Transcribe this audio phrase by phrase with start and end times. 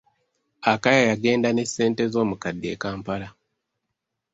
[0.71, 3.29] Akaya yagenda ne ssente z'omukadde e kampala.